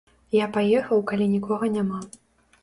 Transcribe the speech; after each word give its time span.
Я 0.35 0.47
паехаў, 0.55 1.03
калі 1.11 1.27
нікога 1.35 1.71
няма. 1.77 2.01